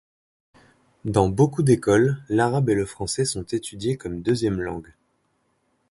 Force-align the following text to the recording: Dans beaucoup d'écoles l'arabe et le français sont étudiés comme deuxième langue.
Dans 1.05 1.29
beaucoup 1.29 1.61
d'écoles 1.61 2.17
l'arabe 2.27 2.71
et 2.71 2.73
le 2.73 2.87
français 2.87 3.23
sont 3.23 3.43
étudiés 3.43 3.97
comme 3.97 4.23
deuxième 4.23 4.59
langue. 4.59 4.93